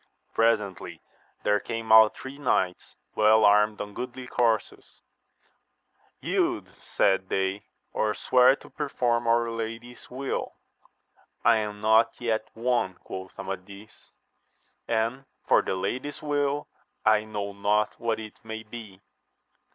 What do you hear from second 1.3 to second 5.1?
there came out three knights, well armed on goodly coursers;